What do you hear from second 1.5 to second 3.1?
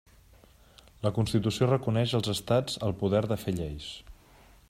reconeix als estats el